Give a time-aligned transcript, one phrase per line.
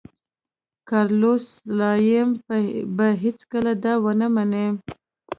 [0.89, 2.29] کارلوس سلایم
[2.95, 4.65] به هېڅکله دا ونه مني.